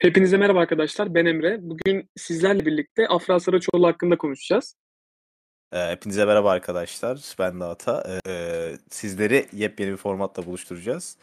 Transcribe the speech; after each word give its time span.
Hepinize 0.00 0.36
merhaba 0.36 0.60
arkadaşlar. 0.60 1.14
Ben 1.14 1.26
Emre. 1.26 1.58
Bugün 1.62 2.10
sizlerle 2.16 2.66
birlikte 2.66 3.08
Afra 3.08 3.40
Saraçoğlu 3.40 3.86
hakkında 3.86 4.18
konuşacağız. 4.18 4.74
Ee, 5.72 5.78
Hepinize 5.78 6.24
merhaba 6.24 6.50
arkadaşlar. 6.50 7.34
Ben 7.38 7.60
de 7.60 7.64
Ata. 7.64 8.20
Ee, 8.26 8.76
sizleri 8.90 9.46
yepyeni 9.52 9.90
bir 9.92 9.96
formatla 9.96 10.46
buluşturacağız. 10.46 11.16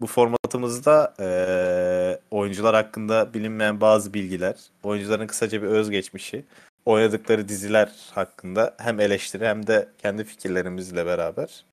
Bu 0.00 0.06
formatımızda 0.06 1.14
ee, 1.20 2.20
oyuncular 2.30 2.74
hakkında 2.74 3.34
bilinmeyen 3.34 3.80
bazı 3.80 4.14
bilgiler, 4.14 4.56
oyuncuların 4.82 5.26
kısaca 5.26 5.62
bir 5.62 5.66
özgeçmişi, 5.66 6.44
oynadıkları 6.84 7.48
diziler 7.48 7.92
hakkında 8.10 8.74
hem 8.78 9.00
eleştiri 9.00 9.46
hem 9.46 9.66
de 9.66 9.88
kendi 9.98 10.24
fikirlerimizle 10.24 11.06
beraber 11.06 11.64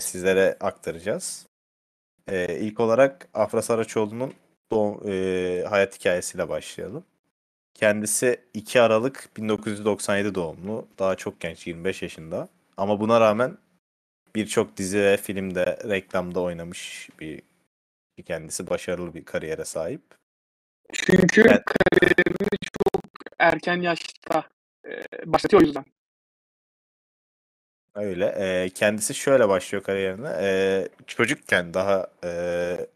sizlere 0.00 0.56
aktaracağız. 0.60 1.46
Ee, 2.28 2.58
ilk 2.60 2.80
olarak 2.80 3.28
Afra 3.34 3.62
Saraçoğlu'nun 3.62 4.32
doğum, 4.74 5.00
ee, 5.08 5.64
hayat 5.68 5.98
hikayesiyle 5.98 6.48
başlayalım. 6.48 7.04
Kendisi 7.74 8.40
2 8.54 8.80
Aralık 8.80 9.28
1997 9.36 10.34
doğumlu. 10.34 10.88
Daha 10.98 11.14
çok 11.16 11.40
genç 11.40 11.66
25 11.66 12.02
yaşında. 12.02 12.48
Ama 12.76 13.00
buna 13.00 13.20
rağmen 13.20 13.58
birçok 14.34 14.76
dizi 14.76 14.98
ve 14.98 15.16
filmde, 15.16 15.78
reklamda 15.88 16.40
oynamış 16.40 17.08
bir 17.20 17.42
kendisi 18.26 18.70
başarılı 18.70 19.14
bir 19.14 19.24
kariyere 19.24 19.64
sahip. 19.64 20.02
Çünkü 20.92 21.40
Evet. 21.40 21.62
kariyerini 21.64 22.48
çok 22.82 23.02
erken 23.38 23.82
yaşta 23.82 24.44
e, 24.84 25.02
başlatıyor 25.32 25.62
o 25.62 25.64
yüzden. 25.64 25.84
Öyle. 27.94 28.34
Ee, 28.38 28.70
kendisi 28.70 29.14
şöyle 29.14 29.48
başlıyor 29.48 29.84
kariyerine. 29.84 30.28
Ee, 30.40 30.88
çocukken 31.06 31.74
daha 31.74 32.06
ee, 32.24 32.86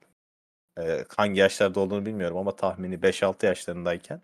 ee, 0.78 1.05
hangi 1.16 1.41
yaşlarda 1.41 1.80
olduğunu 1.80 2.06
bilmiyorum 2.06 2.37
ama 2.37 2.56
tahmini 2.56 2.95
5-6 2.95 3.46
yaşlarındayken 3.46 4.20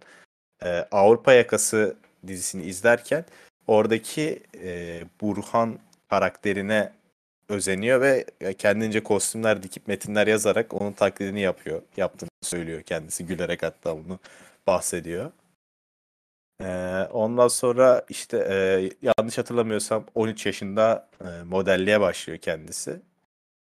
ee, 0.64 0.86
Avrupa 0.92 1.32
Yakası 1.32 1.96
dizisini 2.27 2.62
izlerken 2.64 3.24
oradaki 3.66 4.42
ee, 4.62 5.02
Burhan 5.20 5.78
karakterine 6.11 6.92
özeniyor 7.48 8.00
ve 8.00 8.27
kendince 8.58 9.02
kostümler 9.02 9.62
dikip 9.62 9.88
metinler 9.88 10.27
yazarak 10.27 10.74
onun 10.74 10.92
taklidini 10.92 11.41
yapıyor. 11.41 11.83
Yaptığını 11.96 12.30
söylüyor 12.42 12.83
kendisi 12.83 13.27
gülerek 13.27 13.62
hatta 13.62 14.05
bunu 14.05 14.18
bahsediyor. 14.66 15.30
Ondan 17.12 17.48
sonra 17.48 18.05
işte 18.08 18.39
e, 18.50 18.56
yanlış 19.02 19.39
hatırlamıyorsam 19.39 20.05
13 20.14 20.46
yaşında 20.46 21.08
e, 21.20 21.42
modelliğe 21.42 22.00
başlıyor 22.00 22.39
kendisi. 22.39 23.00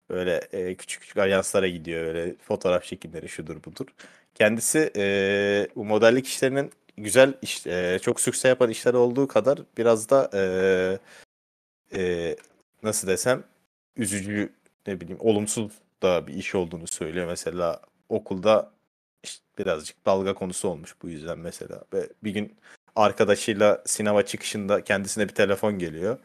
Böyle 0.09 0.37
e, 0.51 0.75
küçük 0.75 1.01
küçük 1.01 1.17
ajanslara 1.17 1.67
gidiyor 1.67 2.03
öyle 2.05 2.35
fotoğraf 2.35 2.83
çekimleri 2.83 3.29
şudur 3.29 3.63
budur. 3.63 3.87
Kendisi 4.35 4.91
e, 4.95 5.67
bu 5.75 5.85
modellik 5.85 6.27
işlerinin 6.27 6.71
güzel 6.97 7.33
iş, 7.41 7.67
e, 7.67 7.99
çok 8.01 8.21
sükse 8.21 8.47
yapan 8.47 8.69
işler 8.69 8.93
olduğu 8.93 9.27
kadar 9.27 9.59
biraz 9.77 10.09
da 10.09 10.29
e, 10.33 10.41
e, 11.93 12.35
nasıl 12.83 13.07
desem 13.07 13.43
üzücü 13.97 14.53
ne 14.87 15.01
bileyim 15.01 15.19
olumsuz 15.21 15.71
da 16.01 16.27
bir 16.27 16.33
iş 16.33 16.55
olduğunu 16.55 16.87
söylüyor. 16.87 17.27
Mesela 17.27 17.81
okulda 18.09 18.71
işte 19.23 19.43
birazcık 19.57 20.05
dalga 20.05 20.33
konusu 20.33 20.67
olmuş 20.67 20.95
bu 21.01 21.09
yüzden 21.09 21.39
mesela. 21.39 21.83
Ve 21.93 22.09
bir 22.23 22.31
gün 22.31 22.57
arkadaşıyla 22.95 23.83
sinema 23.85 24.25
çıkışında 24.25 24.83
kendisine 24.83 25.27
bir 25.27 25.35
telefon 25.35 25.79
geliyor. 25.79 26.17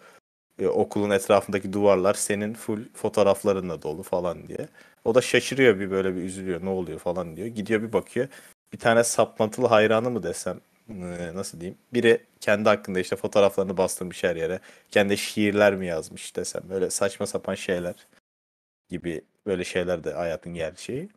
E, 0.58 0.67
okulun 0.67 1.11
etrafındaki 1.11 1.72
duvarlar 1.72 2.14
senin 2.14 2.55
full 2.55 2.81
fotoğraflarınla 2.95 3.83
dolu 3.83 4.03
falan 4.03 4.48
diye. 4.48 4.69
O 5.05 5.14
da 5.14 5.20
şaşırıyor 5.20 5.81
bir 5.81 5.91
böyle 5.91 6.17
bir 6.17 6.22
üzülüyor 6.22 6.64
ne 6.64 6.69
oluyor 6.69 6.98
falan 6.98 7.36
diyor. 7.36 7.47
Gidiyor 7.48 7.83
bir 7.83 7.92
bakıyor. 7.92 8.28
Bir 8.72 8.78
tane 8.78 9.05
saplantılı 9.05 9.67
hayranı 9.67 10.11
mı 10.11 10.22
desem 10.22 10.61
e, 10.89 11.31
nasıl 11.34 11.61
diyeyim. 11.61 11.78
Biri 11.94 12.20
kendi 12.41 12.69
hakkında 12.69 13.00
işte 13.00 13.17
fotoğraflarını 13.17 13.77
bastırmış 13.77 14.25
her 14.25 14.36
yere. 14.36 14.61
Kendi 14.91 15.19
şiirler 15.19 15.75
mi 15.75 15.87
yazmış 15.87 16.37
desem. 16.37 16.62
Böyle 16.69 16.91
saçma 16.91 17.26
sapan 17.26 17.55
şeyler 17.55 17.94
gibi 18.88 19.22
böyle 19.47 19.65
şeyler 19.65 20.05
de 20.05 20.12
hayatın 20.12 20.55
gerçeği. 20.55 21.09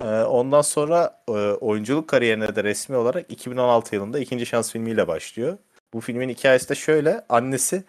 Ee, 0.00 0.04
Ondan 0.04 0.62
sonra 0.62 1.22
e, 1.28 1.32
oyunculuk 1.32 2.08
kariyerine 2.08 2.56
de 2.56 2.64
resmi 2.64 2.96
olarak 2.96 3.30
2016 3.30 3.94
yılında 3.94 4.18
ikinci 4.18 4.46
şans 4.46 4.72
filmiyle 4.72 5.08
başlıyor. 5.08 5.58
Bu 5.92 6.00
filmin 6.00 6.28
hikayesi 6.28 6.68
de 6.68 6.74
şöyle. 6.74 7.24
Annesi 7.28 7.84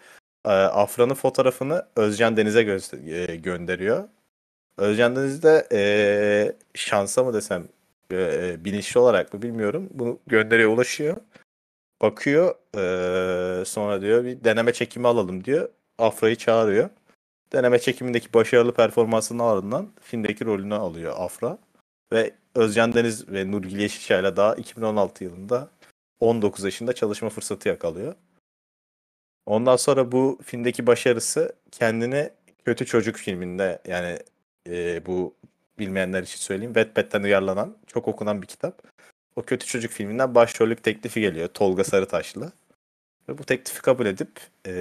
e, 0.46 0.50
Afra'nın 0.50 1.14
fotoğrafını 1.14 1.86
Özcan 1.96 2.36
Deniz'e 2.36 2.62
gö- 2.62 3.32
e, 3.32 3.36
gönderiyor. 3.36 4.08
Özcan 4.78 5.16
Deniz 5.16 5.42
de 5.42 5.68
e, 5.72 5.80
şansa 6.74 7.24
mı 7.24 7.34
desem 7.34 7.68
e, 8.12 8.64
bilinçli 8.64 9.00
olarak 9.00 9.34
mı 9.34 9.42
bilmiyorum. 9.42 9.88
Bunu 9.90 10.18
gönderiyor 10.26 10.70
ulaşıyor. 10.72 11.16
Bakıyor 12.02 12.54
e, 12.76 13.64
sonra 13.64 14.00
diyor 14.02 14.24
bir 14.24 14.44
deneme 14.44 14.72
çekimi 14.72 15.08
alalım 15.08 15.44
diyor. 15.44 15.68
Afra'yı 15.98 16.36
çağırıyor. 16.36 16.90
Deneme 17.52 17.78
çekimindeki 17.78 18.32
başarılı 18.34 18.74
performansının 18.74 19.38
ardından 19.38 19.88
filmdeki 20.00 20.44
rolünü 20.44 20.74
alıyor 20.74 21.14
Afra. 21.16 21.58
Ve 22.12 22.34
Özcan 22.54 22.94
Deniz 22.94 23.28
ve 23.28 23.50
Nurgül 23.50 23.78
Yeşilçay'la 23.78 24.36
daha 24.36 24.54
2016 24.54 25.24
yılında 25.24 25.68
19 26.20 26.64
yaşında 26.64 26.92
çalışma 26.92 27.28
fırsatı 27.28 27.68
yakalıyor. 27.68 28.14
Ondan 29.46 29.76
sonra 29.76 30.12
bu 30.12 30.38
filmdeki 30.44 30.86
başarısı 30.86 31.52
kendini 31.70 32.30
Kötü 32.64 32.86
Çocuk 32.86 33.16
filminde 33.16 33.78
yani 33.86 34.18
e, 34.68 35.06
bu 35.06 35.34
bilmeyenler 35.78 36.22
için 36.22 36.38
söyleyeyim. 36.38 36.74
Wattpad'den 36.74 37.22
uyarlanan 37.22 37.76
çok 37.86 38.08
okunan 38.08 38.42
bir 38.42 38.46
kitap. 38.46 38.82
O 39.36 39.42
Kötü 39.42 39.66
Çocuk 39.66 39.92
filminden 39.92 40.34
başrollük 40.34 40.82
teklifi 40.82 41.20
geliyor 41.20 41.48
Tolga 41.48 41.84
Sarıtaşlı. 41.84 42.52
Ve 43.28 43.38
bu 43.38 43.44
teklifi 43.44 43.82
kabul 43.82 44.06
edip 44.06 44.30
e, 44.66 44.72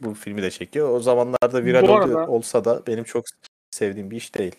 bu 0.00 0.14
filmi 0.14 0.42
de 0.42 0.50
çekiyor. 0.50 0.90
O 0.90 1.00
zamanlarda 1.00 1.64
viral 1.64 1.82
Bu 1.82 1.92
oldu- 1.92 2.02
arada- 2.18 2.28
olsa 2.28 2.64
da 2.64 2.86
benim 2.86 3.04
çok 3.04 3.24
sevdiğim 3.70 4.10
bir 4.10 4.16
iş 4.16 4.34
değil. 4.34 4.54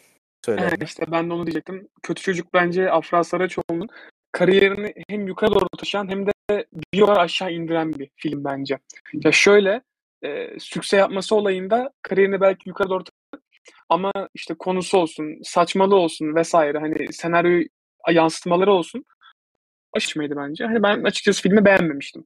Söyle. 0.46 0.62
Evet, 0.70 0.84
işte 0.90 1.06
ben 1.12 1.30
de 1.30 1.34
onu 1.34 1.46
diyecektim. 1.46 1.88
Kötü 2.04 2.22
Çocuk 2.22 2.54
bence 2.54 2.92
Afra 2.92 3.24
Saraçoğlu'nun 3.24 3.90
kariyerini 4.32 4.94
hem 5.10 5.28
yukarı 5.28 5.52
doğru 5.52 5.68
taşıyan 5.78 6.08
hem 6.10 6.26
de 6.28 6.32
bir 6.94 7.02
o 7.02 7.06
kadar 7.06 7.20
aşağı 7.20 7.52
indiren 7.52 7.94
bir 7.94 8.10
film 8.16 8.44
bence. 8.44 8.80
Ya 9.14 9.32
şöyle 9.32 9.82
e, 10.26 10.60
sükse 10.60 10.98
yapması 10.98 11.36
olayında 11.36 11.94
kariyerini 12.02 12.42
belki 12.42 12.70
yukarı 12.70 12.90
doğru 12.90 13.04
ama 13.90 14.12
işte 14.34 14.54
konusu 14.54 14.98
olsun, 14.98 15.42
saçmalığı 15.44 15.96
olsun 15.96 16.36
vesaire 16.36 16.78
hani 16.78 17.14
senaryo 17.14 17.64
yansıtmaları 18.12 18.72
olsun 18.74 19.06
aşmaydı 19.94 20.36
bence. 20.38 20.66
Hani 20.66 20.84
ben 20.84 21.04
açıkçası 21.04 21.42
filmi 21.42 21.66
beğenmemiştim. 21.66 22.26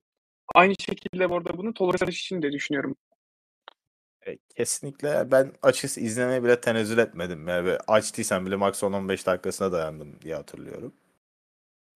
Aynı 0.56 0.74
şekilde 0.80 1.30
bu 1.30 1.36
arada 1.38 1.58
bunu 1.58 1.74
Tolga 1.74 2.06
için 2.06 2.42
de 2.42 2.52
düşünüyorum. 2.52 2.96
E, 4.28 4.38
Kesinlikle 4.56 5.32
ben 5.32 5.52
açıkçası 5.62 6.02
izlemeye 6.02 6.44
bile 6.44 6.62
tenezzül 6.62 6.98
etmedim. 6.98 7.48
Yani 7.48 7.78
açtıysam 7.88 8.46
bile 8.46 8.56
max 8.56 8.84
10-15 8.84 9.26
dakikasına 9.26 9.72
dayandım 9.72 10.22
diye 10.22 10.36
hatırlıyorum. 10.36 10.94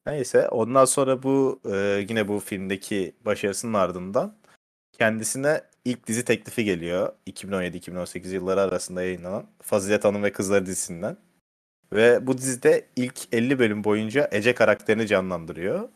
Neyse 0.06 0.48
ondan 0.48 0.86
sonra 0.86 1.24
bu 1.24 1.60
e, 1.72 2.06
yine 2.10 2.28
bu 2.28 2.40
filmdeki 2.40 3.16
başarısının 3.26 3.74
ardından 3.74 4.36
kendisine 4.92 5.62
ilk 5.86 6.08
dizi 6.08 6.26
teklifi 6.26 6.64
geliyor. 6.64 7.14
2017-2018 7.28 8.34
yılları 8.34 8.62
arasında 8.62 9.04
yayınlanan 9.04 9.48
Fazilet 9.62 10.06
Hanım 10.06 10.24
ve 10.24 10.32
Kızları 10.32 10.66
dizisinden. 10.66 11.18
Ve 11.94 12.28
bu 12.28 12.38
dizide 12.38 12.88
ilk 12.96 13.34
50 13.34 13.60
bölüm 13.60 13.84
boyunca 13.84 14.30
Ece 14.32 14.56
karakterini 14.56 15.08
canlandırıyor. 15.08 15.90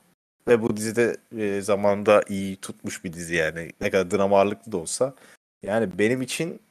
Ve 0.48 0.62
bu 0.62 0.78
dizide 0.78 1.18
e, 1.38 1.62
zamanında 1.62 2.24
iyi 2.30 2.56
tutmuş 2.58 3.04
bir 3.04 3.14
dizi 3.14 3.36
yani. 3.36 3.72
Ne 3.82 3.92
kadar 3.92 4.12
dram 4.12 4.34
ağırlıklı 4.34 4.72
da 4.72 4.78
olsa. 4.78 5.16
Yani 5.64 6.00
benim 6.00 6.22
için 6.22 6.62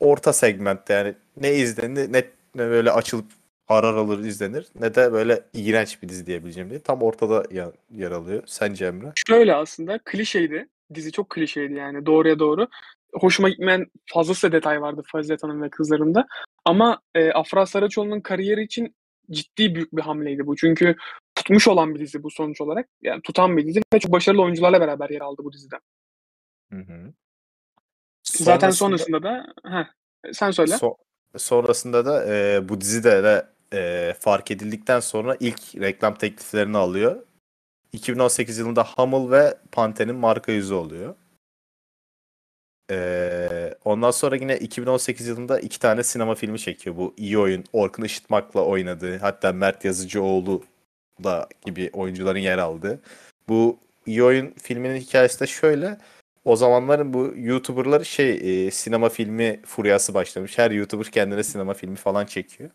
orta 0.00 0.32
segmentte 0.32 0.94
yani 0.94 1.14
ne 1.36 1.54
izlenir 1.54 2.12
ne, 2.12 2.24
ne 2.54 2.70
böyle 2.70 2.90
açılıp 2.92 3.26
arar 3.68 3.94
alır 3.94 4.18
izlenir 4.18 4.66
ne 4.80 4.94
de 4.94 5.12
böyle 5.12 5.42
iğrenç 5.52 6.02
bir 6.02 6.08
dizi 6.08 6.26
diyebileceğim 6.26 6.70
diye. 6.70 6.80
Tam 6.80 7.02
ortada 7.02 7.44
ya- 7.50 7.72
yer 7.90 8.10
alıyor. 8.10 8.42
Sence 8.46 8.86
Emre? 8.86 9.12
Şöyle 9.28 9.54
aslında 9.54 9.98
klişeydi. 10.04 10.68
Dizi 10.94 11.12
çok 11.12 11.30
klişeydi 11.30 11.72
yani 11.74 12.06
doğruya 12.06 12.38
doğru. 12.38 12.68
Hoşuma 13.14 13.48
gitmeyen 13.48 13.86
fazlasıyla 14.12 14.56
detay 14.58 14.80
vardı 14.82 15.02
Fazilet 15.12 15.42
Hanım 15.42 15.62
ve 15.62 15.70
kızlarında. 15.70 16.26
Ama 16.64 17.00
e, 17.14 17.30
Afra 17.32 17.66
Saraçoğlu'nun 17.66 18.20
kariyeri 18.20 18.62
için 18.62 18.94
ciddi 19.30 19.74
büyük 19.74 19.96
bir 19.96 20.02
hamleydi 20.02 20.46
bu. 20.46 20.56
Çünkü 20.56 20.96
tutmuş 21.34 21.68
olan 21.68 21.94
bir 21.94 22.00
dizi 22.00 22.22
bu 22.22 22.30
sonuç 22.30 22.60
olarak. 22.60 22.88
Yani 23.02 23.22
tutan 23.22 23.56
bir 23.56 23.66
dizi 23.66 23.80
ve 23.94 23.98
çok 23.98 24.12
başarılı 24.12 24.42
oyuncularla 24.42 24.80
beraber 24.80 25.10
yer 25.10 25.20
aldı 25.20 25.42
bu 25.44 25.52
dizide. 25.52 25.76
Hı 26.72 26.78
hı. 26.78 27.12
Zaten 28.24 28.70
Sonrasında- 28.70 28.98
sonrasında 28.98 29.22
da 29.22 29.46
heh, 29.64 29.86
sen 30.32 30.50
söyle. 30.50 30.72
So- 30.74 30.96
sonrasında 31.36 32.06
da 32.06 32.34
e, 32.34 32.68
bu 32.68 32.80
dizide 32.80 33.24
de 33.24 33.46
e, 33.74 34.14
fark 34.20 34.50
edildikten 34.50 35.00
sonra 35.00 35.36
ilk 35.40 35.74
reklam 35.74 36.14
tekliflerini 36.14 36.76
alıyor. 36.76 37.26
2018 37.92 38.58
yılında 38.58 38.84
Hummel 38.96 39.30
ve 39.30 39.58
Pantene'in 39.72 40.16
marka 40.16 40.52
yüzü 40.52 40.74
oluyor. 40.74 41.14
E, 42.90 43.74
Ondan 43.84 44.10
sonra 44.10 44.36
yine 44.36 44.58
2018 44.58 45.26
yılında 45.26 45.60
iki 45.60 45.78
tane 45.78 46.02
sinema 46.02 46.34
filmi 46.34 46.58
çekiyor. 46.58 46.96
Bu 46.96 47.14
iyi 47.16 47.38
oyun. 47.38 47.64
Orkun 47.72 48.04
Işıtmak'la 48.04 48.60
oynadığı. 48.64 49.18
Hatta 49.18 49.52
Mert 49.52 49.84
Yazıcıoğlu 49.84 50.62
da 51.24 51.48
gibi 51.64 51.90
oyuncuların 51.92 52.38
yer 52.38 52.58
aldığı. 52.58 53.00
Bu 53.48 53.78
iyi 54.06 54.22
oyun 54.24 54.54
filminin 54.62 55.00
hikayesi 55.00 55.40
de 55.40 55.46
şöyle. 55.46 55.98
O 56.44 56.56
zamanların 56.56 57.14
bu 57.14 57.32
YouTuber'ları 57.36 58.04
şey 58.04 58.66
e, 58.66 58.70
sinema 58.70 59.08
filmi 59.08 59.62
furyası 59.66 60.14
başlamış. 60.14 60.58
Her 60.58 60.70
YouTuber 60.70 61.06
kendine 61.06 61.42
sinema 61.42 61.74
filmi 61.74 61.96
falan 61.96 62.26
çekiyor. 62.26 62.70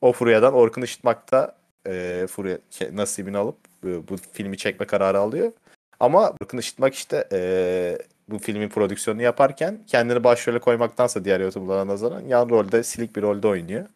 O 0.00 0.12
furyadan 0.12 0.54
Orkun 0.54 0.82
Işıtmak 0.82 1.32
da 1.32 1.56
e, 1.86 2.26
furya 2.30 2.58
ke- 2.70 2.96
nasibini 2.96 3.38
alıp 3.38 3.56
e, 3.86 4.08
bu 4.08 4.16
filmi 4.32 4.56
çekme 4.56 4.86
kararı 4.86 5.18
alıyor. 5.18 5.52
Ama 6.00 6.30
Orkun 6.30 6.58
Işıtmak 6.58 6.94
işte 6.94 7.28
e, 7.32 7.98
bu 8.28 8.38
filmin 8.38 8.68
prodüksiyonunu 8.68 9.22
yaparken 9.22 9.78
kendini 9.86 10.24
başrole 10.24 10.58
koymaktansa 10.58 11.24
diğer 11.24 11.40
YouTuber'lara 11.40 11.86
nazaran 11.86 12.20
yan 12.20 12.48
rolde 12.48 12.82
silik 12.82 13.16
bir 13.16 13.22
rolde 13.22 13.48
oynuyor. 13.48 13.86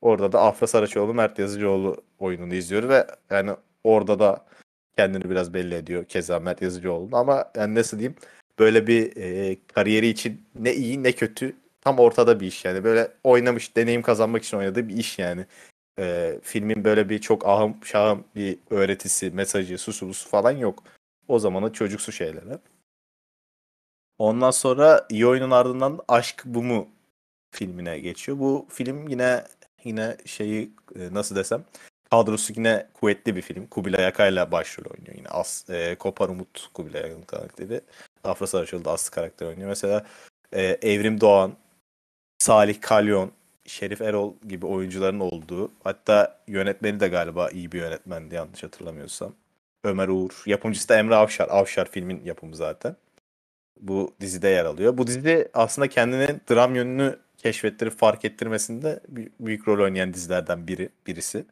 Orada 0.00 0.32
da 0.32 0.40
Afra 0.42 0.66
Saraçoğlu, 0.66 1.14
Mert 1.14 1.38
Yazıcıoğlu 1.38 1.96
oyununu 2.18 2.54
izliyor 2.54 2.88
ve 2.88 3.06
yani 3.30 3.50
orada 3.84 4.18
da 4.18 4.44
kendini 4.96 5.30
biraz 5.30 5.54
belli 5.54 5.74
ediyor 5.74 6.04
keza 6.04 6.40
Mert 6.40 6.62
Yazıcıoğlu. 6.62 7.16
Ama 7.16 7.44
yani 7.56 7.74
nasıl 7.74 7.98
diyeyim 7.98 8.16
böyle 8.58 8.86
bir 8.86 9.16
e, 9.16 9.56
kariyeri 9.74 10.08
için 10.08 10.42
ne 10.54 10.74
iyi 10.74 11.02
ne 11.02 11.12
kötü 11.12 11.56
tam 11.80 11.98
ortada 11.98 12.40
bir 12.40 12.46
iş 12.46 12.64
yani. 12.64 12.84
Böyle 12.84 13.12
oynamış, 13.24 13.76
deneyim 13.76 14.02
kazanmak 14.02 14.44
için 14.44 14.56
oynadığı 14.56 14.88
bir 14.88 14.96
iş 14.96 15.18
yani. 15.18 15.46
E, 15.98 16.38
filmin 16.42 16.84
böyle 16.84 17.08
bir 17.08 17.18
çok 17.20 17.46
ahım 17.46 17.76
şahım 17.84 18.24
bir 18.36 18.58
öğretisi, 18.70 19.30
mesajı, 19.30 19.78
susulusu 19.78 20.28
falan 20.28 20.52
yok. 20.52 20.82
O 21.28 21.38
zamanın 21.38 21.70
çocuksu 21.70 22.12
şeyleri. 22.12 22.58
Ondan 24.18 24.50
sonra 24.50 25.06
iyi 25.10 25.26
oyunun 25.26 25.50
ardından 25.50 26.00
Aşk 26.08 26.42
Bu 26.44 26.62
Mu 26.62 26.88
filmine 27.50 27.98
geçiyor. 27.98 28.38
Bu 28.38 28.66
film 28.70 29.08
yine 29.08 29.44
yine 29.84 30.16
şeyi 30.26 30.70
e, 30.96 31.14
nasıl 31.14 31.36
desem 31.36 31.64
kadrosu 32.10 32.52
yine 32.56 32.86
kuvvetli 32.94 33.36
bir 33.36 33.42
film. 33.42 33.66
Kubilay 33.66 34.06
Akay'la 34.06 34.52
başrol 34.52 34.84
oynuyor. 34.84 35.16
Yine 35.16 35.28
As, 35.28 35.70
e, 35.70 35.94
Kopar 35.94 36.28
Umut 36.28 36.70
Kubilay 36.74 37.00
Akay'ın 37.00 37.22
karakteri. 37.22 37.80
Afra 38.24 38.46
Saraçoğlu 38.46 38.84
da 38.84 38.92
Aslı 38.92 39.10
karakter 39.10 39.46
oynuyor. 39.46 39.68
Mesela 39.68 40.06
e, 40.52 40.62
Evrim 40.62 41.20
Doğan, 41.20 41.52
Salih 42.40 42.80
Kalyon, 42.80 43.32
Şerif 43.66 44.00
Erol 44.00 44.34
gibi 44.48 44.66
oyuncuların 44.66 45.20
olduğu 45.20 45.72
hatta 45.84 46.40
yönetmeni 46.46 47.00
de 47.00 47.08
galiba 47.08 47.50
iyi 47.50 47.72
bir 47.72 47.78
yönetmendi 47.78 48.34
yanlış 48.34 48.62
hatırlamıyorsam. 48.62 49.34
Ömer 49.84 50.08
Uğur. 50.08 50.42
Yapımcısı 50.46 50.88
da 50.88 50.98
Emre 50.98 51.14
Avşar. 51.14 51.48
Avşar 51.48 51.90
filmin 51.90 52.24
yapımı 52.24 52.56
zaten. 52.56 52.96
Bu 53.80 54.14
dizide 54.20 54.48
yer 54.48 54.64
alıyor. 54.64 54.98
Bu 54.98 55.06
dizide 55.06 55.50
aslında 55.54 55.88
kendinin 55.88 56.40
dram 56.50 56.74
yönünü 56.74 57.18
keşfettirip 57.36 57.98
fark 57.98 58.24
ettirmesinde 58.24 59.00
büyük 59.40 59.68
rol 59.68 59.84
oynayan 59.84 60.14
dizilerden 60.14 60.68
biri 60.68 60.88
birisi. 61.06 61.44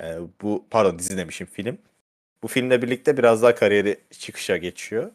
Yani 0.00 0.28
bu 0.42 0.66
pardon 0.70 0.98
dizi 0.98 1.16
demişim 1.16 1.46
film. 1.46 1.78
Bu 2.42 2.48
filmle 2.48 2.82
birlikte 2.82 3.16
biraz 3.16 3.42
daha 3.42 3.54
kariyeri 3.54 4.00
çıkışa 4.10 4.56
geçiyor. 4.56 5.10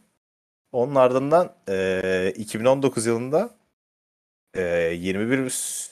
Onun 0.71 0.95
ardından 0.95 1.53
e, 1.69 2.33
2019 2.37 3.05
yılında 3.05 3.58
e, 4.53 4.61
21 4.93 5.49
s- 5.49 5.91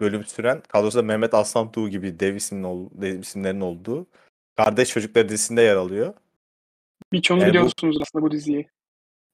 bölüm 0.00 0.24
süren 0.24 0.60
kadrosunda 0.68 1.02
Mehmet 1.02 1.34
Aslan 1.34 1.72
Tuğ 1.72 1.88
gibi 1.88 2.20
dev, 2.20 2.34
ismin 2.34 2.62
ol, 2.62 2.88
dev 2.92 3.18
isimlerin 3.18 3.60
olduğu 3.60 4.06
Kardeş 4.56 4.88
Çocukları 4.88 5.28
dizisinde 5.28 5.62
yer 5.62 5.76
alıyor. 5.76 6.14
Birçoğunuz 7.12 7.42
Yani 7.42 7.50
bu- 7.50 7.54
biliyorsunuz 7.54 7.98
aslında 8.02 8.24
bu 8.24 8.30
diziyi. 8.30 8.68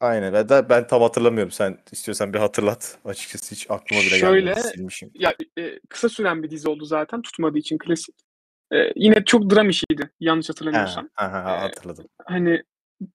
Aynen 0.00 0.32
ve 0.32 0.48
de 0.48 0.68
ben 0.68 0.86
tam 0.86 1.02
hatırlamıyorum. 1.02 1.50
Sen 1.50 1.78
istiyorsan 1.92 2.32
bir 2.34 2.38
hatırlat. 2.38 2.98
Açıkçası 3.04 3.54
hiç 3.54 3.70
aklıma 3.70 4.00
bile 4.02 4.18
Şöyle, 4.18 4.44
gelmedi. 4.50 4.68
Silmişim. 4.68 5.10
Ya 5.14 5.34
e, 5.58 5.78
kısa 5.88 6.08
süren 6.08 6.42
bir 6.42 6.50
dizi 6.50 6.68
oldu 6.68 6.84
zaten 6.84 7.22
tutmadığı 7.22 7.58
için 7.58 7.78
klasik. 7.78 8.14
E, 8.72 8.92
yine 8.96 9.24
çok 9.24 9.50
dram 9.50 9.68
işiydi 9.68 10.10
yanlış 10.20 10.48
Ha, 10.48 10.52
hatırlamıyorsam. 10.52 11.08
ha, 11.14 11.32
ha, 11.32 11.38
Ee, 11.56 11.60
hatırladım. 11.60 12.04
Hani 12.24 12.62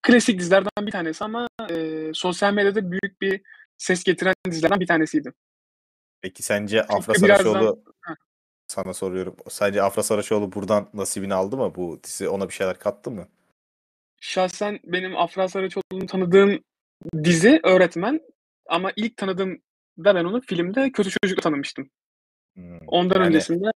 klasik 0.02 0.40
dizilerden 0.40 0.72
bir 0.86 0.92
tanesi 0.92 1.24
ama 1.24 1.48
e, 1.72 1.76
sosyal 2.14 2.54
medyada 2.54 2.92
büyük 2.92 3.22
bir 3.22 3.42
ses 3.82 4.04
getiren 4.04 4.34
dizilerden 4.52 4.80
bir 4.80 4.88
tanesiydi. 4.88 5.34
Peki 6.22 6.44
sence 6.44 6.82
Afra 6.84 7.14
birazdan- 7.14 7.28
Saraçoğlu 7.28 7.84
Heh. 8.06 8.14
sana 8.68 8.94
soruyorum. 8.94 9.36
Sence 9.50 9.82
Afra 9.82 10.04
Saraçoğlu 10.04 10.52
buradan 10.52 10.90
nasibini 10.94 11.34
aldı 11.34 11.58
mı? 11.58 11.76
Bu 11.76 12.00
dizi 12.04 12.30
ona 12.30 12.50
bir 12.50 12.54
şeyler 12.54 12.80
kattı 12.80 13.12
mı? 13.12 13.28
Şahsen 14.22 14.80
benim 14.84 15.18
Afra 15.18 15.48
Saraçoğlu'nu 15.48 16.06
tanıdığım 16.08 16.64
dizi 17.24 17.60
öğretmen 17.64 18.22
ama 18.66 18.92
ilk 18.96 19.18
tanıdığım 19.18 19.62
da 20.04 20.16
ben 20.16 20.26
onu 20.26 20.42
filmde 20.42 20.92
Kötü 20.92 21.10
Çocuk'la 21.10 21.42
tanımıştım. 21.42 21.90
Hmm, 22.56 22.80
Ondan 22.88 23.16
yani- 23.20 23.28
öncesinde 23.28 23.72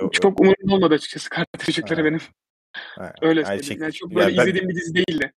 Yok, 0.00 0.12
çok 0.14 0.40
umurumda 0.40 0.74
olmadı 0.74 0.94
açıkçası 0.94 1.28
Kardeş 1.30 1.66
Çocukları 1.66 2.00
Ha. 2.00 2.06
benim. 2.06 2.20
Ha, 2.72 3.12
Öyle 3.22 3.40
aynı 3.40 3.46
söyleyeyim. 3.46 3.64
şekilde- 3.64 3.84
Yani 3.84 3.92
çok 3.92 4.10
Ya 4.10 4.16
böyle 4.16 4.36
ben- 4.36 4.42
izlediğim 4.42 4.68
bir 4.68 4.74
dizi 4.76 4.94
değildi. 4.94 5.32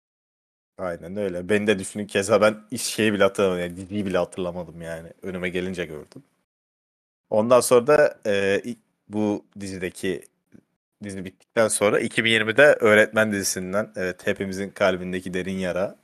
Aynen 0.80 1.16
öyle. 1.16 1.48
Ben 1.48 1.66
de 1.66 1.78
düşünün 1.78 2.06
keza 2.06 2.40
ben 2.40 2.56
hiç 2.72 2.82
şeyi 2.82 3.12
bile 3.12 3.22
hatırlamadım. 3.22 3.60
Yani 3.62 3.76
diziyi 3.76 4.06
bile 4.06 4.18
hatırlamadım 4.18 4.82
yani. 4.82 5.08
Önüme 5.22 5.48
gelince 5.48 5.84
gördüm. 5.86 6.22
Ondan 7.30 7.60
sonra 7.60 7.86
da 7.86 8.18
e, 8.26 8.62
bu 9.08 9.44
dizideki 9.60 10.22
dizi 11.04 11.24
bittikten 11.24 11.68
sonra 11.68 12.00
2020'de 12.00 12.62
Öğretmen 12.80 13.32
dizisinden 13.32 13.92
evet 13.96 14.26
hepimizin 14.26 14.70
kalbindeki 14.70 15.34
derin 15.34 15.58
yara 15.58 15.96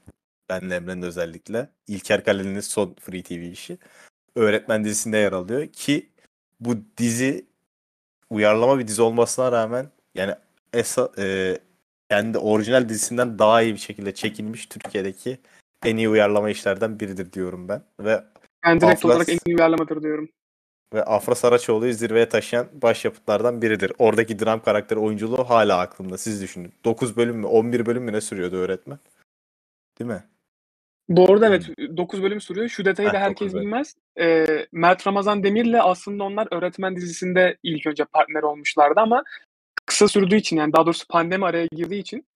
benle 0.50 0.76
Emre'nin 0.76 1.02
özellikle 1.02 1.69
İlker 1.88 2.25
Kaleli'nin 2.25 2.61
son 2.61 2.96
Free 3.00 3.22
TV 3.22 3.32
işi 3.52 3.79
Öğretmen 4.37 4.84
dizisinde 4.84 5.19
yer 5.19 5.32
alıyor 5.32 5.67
ki 5.69 6.11
bu 6.61 6.76
dizi 6.99 7.46
uyarlama 8.31 8.79
bir 8.79 8.88
dizi 8.88 9.02
olmasına 9.02 9.52
rağmen 9.52 9.90
yani 10.14 10.34
esa, 10.72 11.12
e, 11.19 11.58
kendi 12.11 12.38
orijinal 12.38 12.88
dizisinden 12.88 13.38
daha 13.38 13.62
iyi 13.62 13.73
bir 13.75 13.79
şekilde 13.79 14.14
çekilmiş 14.14 14.67
Türkiye'deki 14.67 15.38
en 15.85 15.97
iyi 15.97 16.08
uyarlama 16.08 16.50
işlerden 16.50 17.00
biridir 17.00 17.32
diyorum 17.32 17.69
ben. 17.69 17.82
Ve 18.00 18.25
Ben 18.64 18.81
direkt 18.81 19.05
Afras- 19.05 19.06
olarak 19.06 19.29
en 19.29 19.38
iyi 19.47 19.56
uyarlamadır 19.56 20.03
diyorum. 20.03 20.29
ve 20.94 21.03
Afra 21.05 21.35
Saraçoğlu'yu 21.35 21.93
zirveye 21.93 22.29
taşıyan 22.29 22.67
başyapıtlardan 22.82 23.62
biridir. 23.62 23.93
Oradaki 23.99 24.38
dram 24.38 24.62
karakteri 24.62 24.99
oyunculuğu 24.99 25.44
hala 25.50 25.79
aklımda. 25.79 26.19
Siz 26.19 26.43
düşünün. 26.43 26.73
9 26.85 27.17
bölüm 27.17 27.37
mü 27.37 27.47
11 27.47 27.87
bölüm 27.87 28.03
mü 28.03 28.12
ne 28.12 28.20
sürüyordu 28.20 28.56
öğretmen? 28.56 28.99
Değil 29.99 30.11
mi? 30.11 30.25
Bu 31.08 31.32
arada 31.32 31.47
evet 31.47 31.69
9 31.97 32.23
bölüm 32.23 32.41
sürüyor. 32.41 32.69
Şu 32.69 32.85
detayı 32.85 33.12
da 33.12 33.19
herkes 33.19 33.55
bilmez. 33.55 33.94
Ee, 34.20 34.67
Mert 34.73 35.06
Ramazan 35.06 35.43
Demir'le 35.44 35.79
aslında 35.81 36.25
onlar 36.25 36.49
öğretmen 36.50 36.97
dizisinde 36.97 37.56
ilk 37.62 37.87
önce 37.87 38.05
partner 38.05 38.43
olmuşlardı 38.43 39.00
ama 39.00 39.25
kısa 39.96 40.08
sürdüğü 40.08 40.37
için 40.37 40.56
yani 40.56 40.72
daha 40.72 40.87
doğrusu 40.87 41.06
pandemi 41.08 41.46
araya 41.46 41.66
girdiği 41.72 42.00
için 42.00 42.26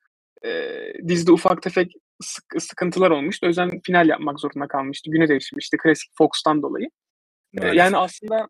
e, 0.45 0.73
dizide 1.09 1.33
ufak 1.33 1.63
tefek 1.63 1.93
sık- 2.23 2.63
sıkıntılar 2.63 3.11
olmuştu. 3.11 3.47
O 3.47 3.49
yüzden 3.49 3.81
final 3.81 4.09
yapmak 4.09 4.41
zorunda 4.41 4.69
kalmıştı. 4.69 5.11
Güne 5.11 5.29
değişmişti 5.29 5.77
klasik 5.77 6.11
Fox'tan 6.19 6.63
dolayı. 6.63 6.89
Maalesef. 7.53 7.77
yani 7.77 7.97
aslında 7.97 8.49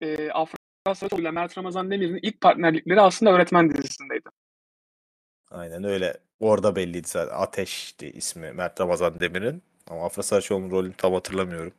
e, 0.00 0.30
Afra 0.30 0.56
Saraçoğlu 0.94 1.20
ile 1.20 1.30
Mert 1.30 1.58
Ramazan 1.58 1.90
Demir'in 1.90 2.18
ilk 2.22 2.40
partnerlikleri 2.40 3.00
aslında 3.00 3.32
öğretmen 3.32 3.70
dizisindeydi. 3.74 4.28
Aynen 5.50 5.84
öyle. 5.84 6.16
Orada 6.40 6.76
belliydi 6.76 7.08
zaten. 7.08 7.34
Ateş'ti 7.34 8.10
ismi 8.10 8.52
Mert 8.52 8.80
Ramazan 8.80 9.20
Demir'in. 9.20 9.62
Ama 9.90 10.06
Afra 10.06 10.22
Saraçoğlu'nun 10.22 10.70
rolünü 10.70 10.94
tam 10.94 11.12
hatırlamıyorum. 11.12 11.72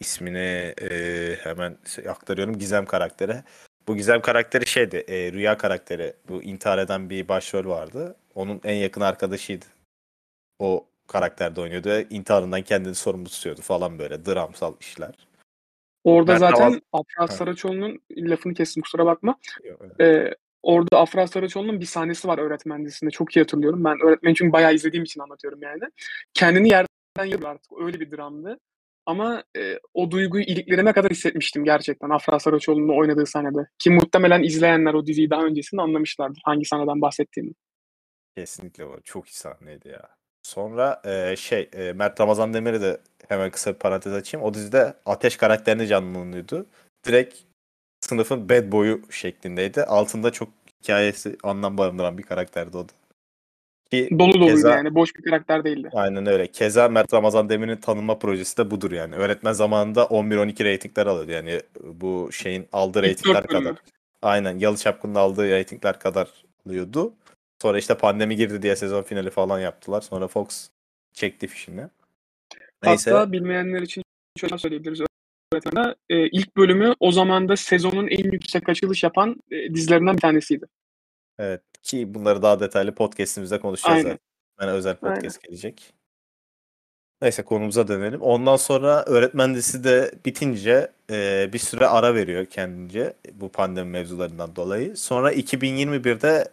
İsmini 0.00 0.74
e, 0.82 1.36
hemen 1.42 1.78
aktarıyorum. 2.08 2.58
Gizem 2.58 2.86
karakteri. 2.86 3.42
Bu 3.88 3.96
Gizem 3.96 4.20
karakteri 4.20 4.66
şeydi. 4.66 4.96
e, 4.96 5.32
Rüya 5.32 5.58
karakteri. 5.58 6.12
Bu 6.28 6.42
intihar 6.42 6.78
eden 6.78 7.10
bir 7.10 7.28
başrol 7.28 7.66
vardı. 7.66 8.16
Onun 8.34 8.60
en 8.64 8.74
yakın 8.74 9.00
arkadaşıydı. 9.00 9.64
O 10.58 10.86
karakterde 11.06 11.60
oynuyordu. 11.60 11.88
ve 11.88 12.06
intiharından 12.10 12.62
kendini 12.62 12.94
sorumlu 12.94 13.28
tutuyordu 13.28 13.60
falan 13.60 13.98
böyle. 13.98 14.26
Dramsal 14.26 14.74
işler. 14.80 15.14
Orada 16.04 16.32
Mert 16.32 16.40
zaten 16.40 16.60
Ramazan- 16.60 16.82
Afra. 16.92 17.28
Saraçoğlu'nun 17.34 18.00
lafını 18.16 18.54
kestim 18.54 18.82
kusura 18.82 19.06
bakma. 19.06 19.38
Evet. 19.64 20.00
Ee, 20.00 20.34
orada 20.62 20.98
Afra 21.00 21.26
Saraçoğlu'nun 21.26 21.80
bir 21.80 21.86
sahnesi 21.86 22.28
var 22.28 22.38
öğretmen 22.38 22.84
dizisinde. 22.84 23.10
Çok 23.10 23.36
iyi 23.36 23.40
hatırlıyorum. 23.40 23.84
Ben 23.84 23.96
öğretmeni 24.06 24.34
çünkü 24.34 24.52
bayağı 24.52 24.74
izlediğim 24.74 25.04
için 25.04 25.20
anlatıyorum 25.20 25.62
yani. 25.62 25.82
Kendini 26.34 26.68
yerden 26.68 26.86
yarıyor 27.24 27.50
artık. 27.50 27.72
Öyle 27.80 28.00
bir 28.00 28.10
dramdı. 28.10 28.58
Ama 29.06 29.44
e, 29.56 29.78
o 29.94 30.10
duyguyu 30.10 30.44
iliklerime 30.44 30.92
kadar 30.92 31.10
hissetmiştim 31.10 31.64
gerçekten 31.64 32.10
Afra 32.10 32.38
Saraçoğlu'nun 32.38 32.98
oynadığı 32.98 33.26
sahnede. 33.26 33.68
Ki 33.78 33.90
muhtemelen 33.90 34.42
izleyenler 34.42 34.94
o 34.94 35.06
diziyi 35.06 35.30
daha 35.30 35.42
öncesinde 35.42 35.82
anlamışlardır 35.82 36.40
hangi 36.44 36.64
sahneden 36.64 37.00
bahsettiğimi. 37.00 37.52
Kesinlikle 38.36 38.84
o. 38.84 39.00
Çok 39.04 39.28
iyi 39.28 39.34
sahneydi 39.34 39.88
ya. 39.88 40.08
Sonra 40.42 41.02
e, 41.04 41.36
şey 41.36 41.68
e, 41.72 41.92
Mert 41.92 42.20
Ramazan 42.20 42.54
Demir'i 42.54 42.80
de 42.80 43.00
hemen 43.28 43.50
kısa 43.50 43.74
bir 43.74 43.78
parantez 43.78 44.12
açayım. 44.12 44.46
O 44.46 44.54
dizide 44.54 44.94
Ateş 45.06 45.36
karakterini 45.36 45.86
canlanıyordu. 45.86 46.66
Direkt 47.06 47.38
sınıfın 48.00 48.48
bad 48.48 48.72
boyu 48.72 49.02
şeklindeydi. 49.10 49.84
Altında 49.84 50.30
çok 50.32 50.48
hikayesi 50.82 51.36
anlam 51.42 51.78
barındıran 51.78 52.18
bir 52.18 52.22
karakterdi 52.22 52.76
o 52.76 52.88
da. 52.88 52.92
Ki 53.90 54.08
Dolu 54.18 54.34
doluydu 54.34 54.46
keza, 54.46 54.70
yani. 54.70 54.94
Boş 54.94 55.16
bir 55.16 55.22
karakter 55.22 55.64
değildi. 55.64 55.90
Aynen 55.92 56.26
öyle. 56.26 56.46
Keza 56.46 56.88
Mert 56.88 57.14
Ramazan 57.14 57.48
Demir'in 57.48 57.76
tanınma 57.76 58.18
projesi 58.18 58.58
de 58.58 58.70
budur 58.70 58.92
yani. 58.92 59.14
Öğretmen 59.14 59.52
zamanında 59.52 60.02
11-12 60.02 60.64
reytingler 60.64 61.06
alıyordu. 61.06 61.30
Yani 61.30 61.60
bu 61.84 62.28
şeyin 62.32 62.66
aldığı 62.72 63.02
reytingler 63.02 63.48
bölümü. 63.48 63.64
kadar. 63.64 63.78
Aynen. 64.22 64.58
Yalı 64.58 64.76
Çapkın'ın 64.76 65.14
aldığı 65.14 65.50
reytingler 65.50 65.98
kadar 65.98 66.28
alıyordu. 66.66 67.12
Sonra 67.62 67.78
işte 67.78 67.96
pandemi 67.96 68.36
girdi 68.36 68.62
diye 68.62 68.76
sezon 68.76 69.02
finali 69.02 69.30
falan 69.30 69.60
yaptılar. 69.60 70.00
Sonra 70.00 70.28
Fox 70.28 70.68
çekti 71.12 71.46
fişini. 71.46 71.82
Neyse. 72.84 73.10
Hatta 73.10 73.32
bilmeyenler 73.32 73.82
için 73.82 74.02
şöyle 74.40 74.58
söyleyebiliriz. 74.58 75.00
Öğretmen'e. 75.52 75.94
Ee, 76.10 76.28
ilk 76.28 76.56
bölümü 76.56 76.94
o 77.00 77.12
zaman 77.12 77.48
da 77.48 77.56
sezonun 77.56 78.08
en 78.08 78.32
yüksek 78.32 78.68
açılış 78.68 79.02
yapan 79.02 79.36
e, 79.50 79.74
dizilerinden 79.74 80.14
bir 80.14 80.20
tanesiydi. 80.20 80.66
Evet 81.38 81.62
ki 81.86 82.14
bunları 82.14 82.42
daha 82.42 82.60
detaylı 82.60 82.94
podcast'imizde 82.94 83.60
konuşacağız 83.60 83.96
Aynen. 83.96 84.10
zaten. 84.10 84.18
Yani 84.60 84.70
özel 84.70 84.96
Aynen. 85.02 85.14
podcast 85.14 85.42
gelecek. 85.42 85.92
Neyse 87.22 87.42
konumuza 87.42 87.88
dönelim. 87.88 88.20
Ondan 88.20 88.56
sonra 88.56 89.04
öğretmen 89.04 89.54
dizisi 89.54 89.84
de 89.84 90.12
bitince 90.24 90.92
e, 91.10 91.50
bir 91.52 91.58
süre 91.58 91.86
ara 91.86 92.14
veriyor 92.14 92.46
kendince 92.46 93.14
bu 93.32 93.48
pandemi 93.48 93.90
mevzularından 93.90 94.56
dolayı. 94.56 94.96
Sonra 94.96 95.32
2021'de 95.32 96.48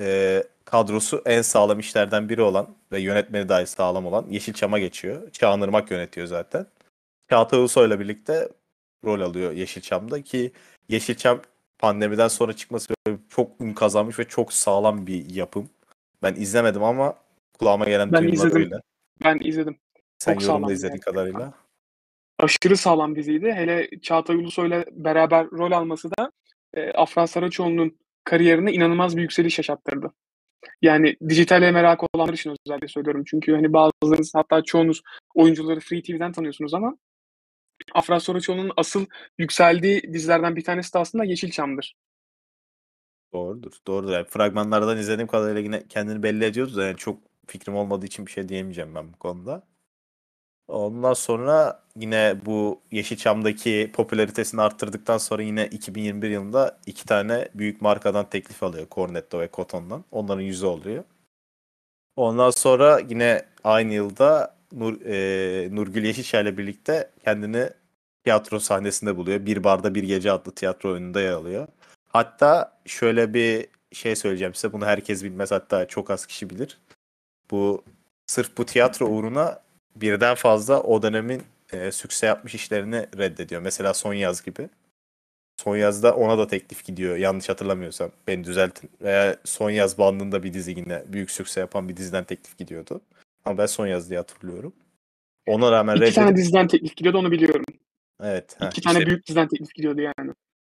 e, 0.00 0.42
kadrosu 0.64 1.22
en 1.26 1.42
sağlam 1.42 1.78
işlerden 1.78 2.28
biri 2.28 2.42
olan 2.42 2.68
ve 2.92 3.00
yönetmeni 3.00 3.48
dahi 3.48 3.66
sağlam 3.66 4.06
olan 4.06 4.26
Yeşilçam'a 4.30 4.78
geçiyor. 4.78 5.30
Çağan 5.32 5.60
Irmak 5.60 5.90
yönetiyor 5.90 6.26
zaten. 6.26 6.66
Çağatay 7.30 7.60
Ulusoy'la 7.60 8.00
birlikte 8.00 8.48
rol 9.04 9.20
alıyor 9.20 9.52
Yeşilçam'da 9.52 10.22
ki 10.22 10.52
Yeşilçam 10.88 11.40
pandemiden 11.80 12.28
sonra 12.28 12.52
çıkması 12.52 12.94
çok 13.28 13.60
ün 13.60 13.74
kazanmış 13.74 14.18
ve 14.18 14.24
çok 14.24 14.52
sağlam 14.52 15.06
bir 15.06 15.30
yapım. 15.34 15.68
Ben 16.22 16.34
izlemedim 16.34 16.82
ama 16.82 17.14
kulağıma 17.58 17.84
gelen 17.84 18.12
Ben 18.12 18.22
duyumlar 18.22 18.36
izledim. 18.46 18.56
öyle. 18.56 18.80
Ben 19.24 19.38
izledim. 19.44 19.76
Sen 20.18 20.34
Çok 20.34 20.42
yorumda 20.42 20.58
sağlam 20.58 20.72
izlediğin 20.72 20.92
yani. 20.92 21.00
kadarıyla. 21.00 21.52
Aşırı 22.38 22.76
sağlam 22.76 23.16
diziydi. 23.16 23.52
Hele 23.52 23.88
Çağatay 24.02 24.36
Ulusoy'la 24.36 24.84
beraber 24.92 25.50
rol 25.50 25.72
alması 25.72 26.10
da 26.10 26.32
e, 26.74 26.90
Afra 26.90 27.26
Saraçoğlu'nun 27.26 27.98
kariyerine 28.24 28.72
inanılmaz 28.72 29.16
bir 29.16 29.22
yükseliş 29.22 29.58
yaşattırdı. 29.58 30.12
Yani 30.82 31.16
dijitale 31.28 31.70
merakı 31.70 32.06
olanlar 32.14 32.34
için 32.34 32.56
özellikle 32.66 32.88
söylüyorum. 32.88 33.24
Çünkü 33.26 33.54
hani 33.54 33.72
bazılarınız 33.72 34.34
hatta 34.34 34.62
çoğunuz 34.62 35.02
oyuncuları 35.34 35.80
Free 35.80 36.02
TV'den 36.02 36.32
tanıyorsunuz 36.32 36.74
ama 36.74 36.96
Afra 37.94 38.20
Saraçoğlu'nun 38.20 38.72
asıl 38.76 39.06
yükseldiği 39.38 40.02
dizilerden 40.12 40.56
bir 40.56 40.64
tanesi 40.64 40.94
de 40.94 40.98
aslında 40.98 41.24
Yeşilçam'dır. 41.24 41.96
Doğrudur. 43.32 43.72
Doğrudur. 43.86 44.12
Yani 44.12 44.24
fragmanlardan 44.24 44.98
izlediğim 44.98 45.28
kadarıyla 45.28 45.60
yine 45.60 45.88
kendini 45.88 46.22
belli 46.22 46.44
ediyordu 46.44 46.80
yani 46.80 46.96
çok 46.96 47.18
fikrim 47.46 47.76
olmadığı 47.76 48.06
için 48.06 48.26
bir 48.26 48.30
şey 48.30 48.48
diyemeyeceğim 48.48 48.94
ben 48.94 49.12
bu 49.12 49.18
konuda. 49.18 49.62
Ondan 50.68 51.12
sonra 51.14 51.82
yine 51.96 52.36
bu 52.46 52.80
Yeşilçam'daki 52.90 53.90
popülaritesini 53.94 54.60
arttırdıktan 54.62 55.18
sonra 55.18 55.42
yine 55.42 55.66
2021 55.66 56.30
yılında 56.30 56.80
iki 56.86 57.06
tane 57.06 57.48
büyük 57.54 57.82
markadan 57.82 58.30
teklif 58.30 58.62
alıyor. 58.62 58.86
Cornetto 58.90 59.40
ve 59.40 59.48
Cotton'dan. 59.52 60.04
Onların 60.10 60.42
yüzü 60.42 60.66
oluyor. 60.66 61.04
Ondan 62.16 62.50
sonra 62.50 63.00
yine 63.08 63.42
aynı 63.64 63.92
yılda 63.94 64.56
Nur, 64.72 65.00
e, 65.06 65.68
Nurgül 65.76 66.04
Yeşilçay 66.04 66.42
ile 66.42 66.58
birlikte 66.58 67.10
kendini 67.24 67.70
tiyatro 68.24 68.60
sahnesinde 68.60 69.16
buluyor. 69.16 69.46
Bir 69.46 69.64
Barda 69.64 69.94
Bir 69.94 70.02
Gece 70.02 70.32
adlı 70.32 70.52
tiyatro 70.52 70.90
oyununda 70.92 71.20
yer 71.20 71.32
alıyor. 71.32 71.66
Hatta 72.08 72.78
şöyle 72.86 73.34
bir 73.34 73.66
şey 73.92 74.16
söyleyeceğim 74.16 74.54
size. 74.54 74.72
Bunu 74.72 74.86
herkes 74.86 75.24
bilmez 75.24 75.50
hatta 75.50 75.88
çok 75.88 76.10
az 76.10 76.26
kişi 76.26 76.50
bilir. 76.50 76.78
Bu 77.50 77.84
sırf 78.26 78.58
bu 78.58 78.66
tiyatro 78.66 79.06
uğruna 79.06 79.62
birden 79.96 80.34
fazla 80.34 80.82
o 80.82 81.02
dönemin 81.02 81.42
e, 81.72 81.92
sükse 81.92 82.26
yapmış 82.26 82.54
işlerini 82.54 83.06
reddediyor. 83.18 83.62
Mesela 83.62 83.94
Son 83.94 84.14
Yaz 84.14 84.42
gibi. 84.42 84.68
Son 85.62 85.76
Yaz'da 85.76 86.14
ona 86.14 86.38
da 86.38 86.46
teklif 86.46 86.84
gidiyor 86.84 87.16
yanlış 87.16 87.48
hatırlamıyorsam. 87.48 88.10
Beni 88.26 88.44
düzeltin. 88.44 88.90
Veya 89.02 89.36
Son 89.44 89.70
Yaz 89.70 89.98
bandında 89.98 90.42
bir 90.42 90.52
dizi 90.54 90.70
yine 90.70 91.04
büyük 91.06 91.30
sükse 91.30 91.60
yapan 91.60 91.88
bir 91.88 91.96
diziden 91.96 92.24
teklif 92.24 92.58
gidiyordu. 92.58 93.00
Ama 93.44 93.58
ben 93.58 93.66
Son 93.66 93.86
Yaz 93.86 94.10
diye 94.10 94.18
hatırlıyorum. 94.18 94.72
Ona 95.46 95.72
rağmen 95.72 95.96
İki 95.96 96.14
tane 96.14 96.36
diziden 96.36 96.66
teklif 96.66 96.96
gidiyordu 96.96 97.18
onu 97.18 97.30
biliyorum. 97.30 97.64
evet 98.22 98.58
İki 98.66 98.80
tane 98.80 98.98
işte 98.98 99.06
büyük 99.06 99.26
diziden 99.26 99.48
teklif 99.48 99.74
gidiyordu 99.74 100.00
yani. 100.00 100.32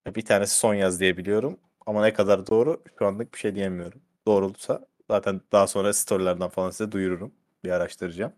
bir 0.07 0.25
tanesi 0.25 0.55
Son 0.55 0.73
Yaz 0.73 0.99
diye 0.99 1.17
biliyorum. 1.17 1.59
Ama 1.85 2.01
ne 2.03 2.13
kadar 2.13 2.47
doğru 2.47 2.83
şu 2.99 3.05
anlık 3.05 3.33
bir 3.33 3.39
şey 3.39 3.55
diyemiyorum. 3.55 4.01
Doğrulsa 4.27 4.85
zaten 5.09 5.41
daha 5.51 5.67
sonra 5.67 5.93
storylerden 5.93 6.49
falan 6.49 6.69
size 6.69 6.91
duyururum. 6.91 7.33
Bir 7.63 7.69
araştıracağım. 7.69 8.33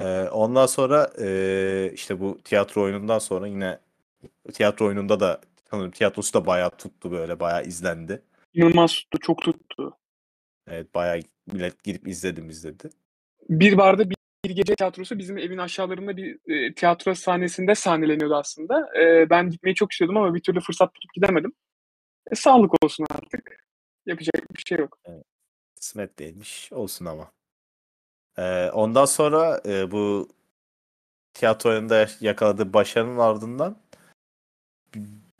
Ee, 0.00 0.22
ondan 0.22 0.66
sonra 0.66 1.10
ee, 1.20 1.90
işte 1.94 2.20
bu 2.20 2.38
tiyatro 2.44 2.82
oyunundan 2.82 3.18
sonra 3.18 3.46
yine 3.46 3.78
tiyatro 4.52 4.86
oyununda 4.86 5.20
da 5.20 5.40
sanırım 5.70 5.90
tiyatrosu 5.90 6.34
da 6.34 6.46
bayağı 6.46 6.70
tuttu 6.70 7.10
böyle 7.10 7.40
bayağı 7.40 7.64
izlendi. 7.64 8.22
İnanılmaz 8.54 8.92
tuttu, 8.94 9.18
çok 9.18 9.42
tuttu. 9.42 9.96
Evet 10.66 10.94
bayağı 10.94 11.20
millet 11.46 11.84
gidip 11.84 12.08
izledim 12.08 12.50
izledi. 12.50 12.90
Bir 13.50 13.78
barda 13.78 14.10
bir, 14.10 14.16
bir 14.44 14.50
gece 14.50 14.74
tiyatrosu 14.74 15.18
bizim 15.18 15.38
evin 15.38 15.58
aşağılarında 15.58 16.16
bir 16.16 16.38
e, 16.48 16.74
tiyatro 16.74 17.14
sahnesinde 17.14 17.74
sahneleniyordu 17.74 18.34
aslında. 18.36 18.98
E, 19.00 19.30
ben 19.30 19.50
gitmeyi 19.50 19.74
çok 19.74 19.92
istiyordum 19.92 20.16
ama 20.16 20.34
bir 20.34 20.42
türlü 20.42 20.60
fırsat 20.60 20.88
bulup 20.88 21.14
gidemedim. 21.14 21.52
E, 22.32 22.34
sağlık 22.34 22.84
olsun 22.84 23.06
artık. 23.10 23.64
Yapacak 24.06 24.34
bir 24.56 24.62
şey 24.66 24.78
yok. 24.78 24.98
Kısmet 25.76 26.18
değilmiş 26.18 26.72
olsun 26.72 27.04
ama. 27.04 27.32
Ee, 28.38 28.70
ondan 28.70 29.04
sonra 29.04 29.60
e, 29.66 29.90
bu 29.90 30.28
tiyatro 31.34 31.70
oyununda 31.70 32.06
yakaladığı 32.20 32.72
başarının 32.72 33.18
ardından 33.18 33.76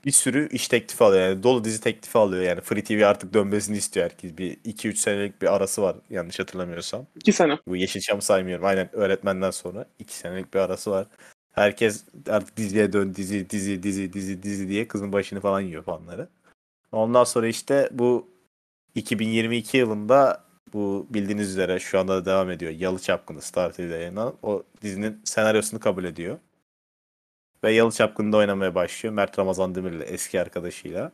bir 0.05 0.11
sürü 0.11 0.49
iş 0.49 0.69
teklifi 0.69 1.05
alıyor. 1.05 1.29
Yani 1.29 1.43
dolu 1.43 1.65
dizi 1.65 1.81
teklifi 1.81 2.19
alıyor. 2.19 2.43
Yani 2.43 2.61
Free 2.61 2.85
TV 2.85 3.07
artık 3.07 3.35
dönmesini 3.35 3.77
istiyor 3.77 4.11
herkes. 4.11 4.39
Bir 4.39 4.57
2-3 4.57 4.95
senelik 4.95 5.43
bir 5.43 5.55
arası 5.57 5.83
var 5.83 5.97
yanlış 6.11 6.39
hatırlamıyorsam. 6.39 7.07
İki 7.17 7.33
sene. 7.33 7.59
Bu 7.67 7.77
Yeşilçam'ı 7.77 8.23
saymıyorum. 8.23 8.65
Aynen 8.65 8.97
öğretmenden 8.97 9.51
sonra 9.51 9.87
2 9.99 10.17
senelik 10.17 10.55
bir 10.55 10.59
arası 10.59 10.91
var. 10.91 11.07
Herkes 11.53 12.05
artık 12.29 12.57
diziye 12.57 12.93
dön 12.93 13.15
dizi 13.15 13.51
dizi 13.51 13.83
dizi 13.83 14.13
dizi 14.13 14.43
dizi 14.43 14.69
diye 14.69 14.89
kızın 14.89 15.13
başını 15.13 15.41
falan 15.41 15.61
yiyor 15.61 15.83
fanları. 15.85 16.29
Ondan 16.93 17.25
sonra 17.25 17.49
işte 17.49 17.89
bu 17.93 18.29
2022 18.95 19.77
yılında 19.77 20.45
bu 20.73 21.07
bildiğiniz 21.11 21.49
üzere 21.51 21.79
şu 21.81 21.99
anda 21.99 22.17
da 22.17 22.25
devam 22.25 22.51
ediyor. 22.51 22.73
Yalı 22.73 22.99
Çapkını 22.99 23.43
Star 23.43 23.73
TV'de 23.73 23.95
yayınlanan 23.95 24.35
o 24.43 24.63
dizinin 24.83 25.21
senaryosunu 25.25 25.81
kabul 25.81 26.05
ediyor. 26.05 26.39
Ve 27.65 27.73
Yalı 27.73 27.93
Çapkın'da 27.93 28.37
oynamaya 28.37 28.75
başlıyor. 28.75 29.15
Mert 29.15 29.39
Ramazan 29.39 29.75
Demir'le 29.75 30.03
eski 30.07 30.41
arkadaşıyla. 30.41 31.13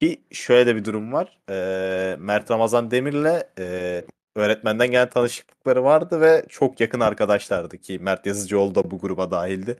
Ki 0.00 0.22
şöyle 0.30 0.66
de 0.66 0.76
bir 0.76 0.84
durum 0.84 1.12
var. 1.12 1.38
Ee, 1.50 2.16
Mert 2.18 2.50
Ramazan 2.50 2.90
Demir'le 2.90 3.42
e, 3.58 4.04
öğretmenden 4.36 4.90
gelen 4.90 5.10
tanışıklıkları 5.10 5.84
vardı 5.84 6.20
ve 6.20 6.46
çok 6.48 6.80
yakın 6.80 7.00
arkadaşlardı 7.00 7.78
ki 7.78 7.98
Mert 7.98 8.26
Yazıcıoğlu 8.26 8.74
da 8.74 8.90
bu 8.90 8.98
gruba 8.98 9.30
dahildi. 9.30 9.76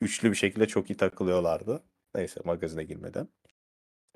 Üçlü 0.00 0.30
bir 0.30 0.36
şekilde 0.36 0.66
çok 0.66 0.90
iyi 0.90 0.96
takılıyorlardı. 0.96 1.82
Neyse 2.14 2.40
magazine 2.44 2.84
girmeden. 2.84 3.28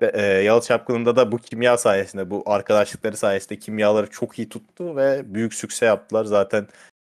Ve, 0.01 0.11
e, 0.13 0.21
Yalı 0.23 0.61
Çapkını'nda 0.61 1.15
da 1.15 1.31
bu 1.31 1.37
kimya 1.37 1.77
sayesinde, 1.77 2.29
bu 2.29 2.43
arkadaşlıkları 2.45 3.17
sayesinde 3.17 3.59
kimyaları 3.59 4.09
çok 4.09 4.39
iyi 4.39 4.49
tuttu 4.49 4.95
ve 4.95 5.33
büyük 5.33 5.53
sükse 5.53 5.85
yaptılar. 5.85 6.25
Zaten 6.25 6.67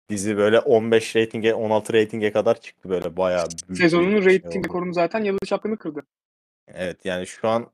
dizi 0.09 0.37
böyle 0.37 0.61
15 0.61 1.17
reytinge, 1.17 1.55
16 1.55 1.93
reytinge 1.93 2.33
kadar 2.33 2.61
çıktı 2.61 2.89
böyle 2.89 3.17
bayağı 3.17 3.47
büyük 3.69 3.81
Sezonun 3.81 4.11
şey 4.11 4.25
reyting 4.25 4.65
rekorunu 4.65 4.95
zaten 4.95 5.25
Yalı 5.25 5.39
Çapkını 5.47 5.77
kırdı. 5.77 6.03
Evet 6.69 7.05
yani 7.05 7.27
şu 7.27 7.49
an 7.49 7.71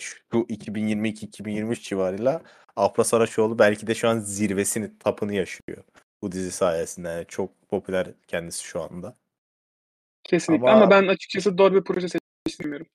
şu 0.00 0.38
2022-2023 0.38 1.82
civarıyla 1.82 2.42
Afra 2.76 3.04
Saraçoğlu 3.04 3.58
belki 3.58 3.86
de 3.86 3.94
şu 3.94 4.08
an 4.08 4.18
zirvesini, 4.18 4.98
tapını 4.98 5.34
yaşıyor. 5.34 5.84
Bu 6.22 6.32
dizi 6.32 6.52
sayesinde. 6.52 7.08
Yani 7.08 7.24
çok 7.28 7.68
popüler 7.68 8.06
kendisi 8.26 8.64
şu 8.64 8.82
anda. 8.82 9.16
Kesinlikle 10.24 10.70
Ama- 10.70 10.82
ama, 10.82 10.90
ben 10.90 11.08
açıkçası 11.08 11.58
doğru 11.58 11.74
bir 11.74 11.84
proje 11.84 12.06
seçmiyorum. 12.46 12.86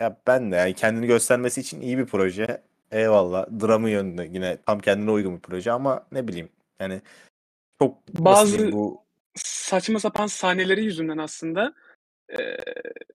Ya 0.00 0.20
ben 0.26 0.52
de 0.52 0.56
yani 0.56 0.74
kendini 0.74 1.06
göstermesi 1.06 1.60
için 1.60 1.80
iyi 1.80 1.98
bir 1.98 2.06
proje. 2.06 2.62
Eyvallah. 2.90 3.46
Dramı 3.60 3.90
yönünde 3.90 4.28
yine 4.32 4.58
tam 4.66 4.78
kendine 4.78 5.10
uygun 5.10 5.36
bir 5.36 5.40
proje 5.40 5.72
ama 5.72 6.06
ne 6.12 6.28
bileyim 6.28 6.48
yani 6.80 7.02
çok 7.78 8.08
Bazı- 8.08 8.72
bu 8.72 9.04
Saçma 9.34 10.00
sapan 10.00 10.26
sahneleri 10.26 10.84
yüzünden 10.84 11.18
aslında 11.18 11.74
e, 12.30 12.38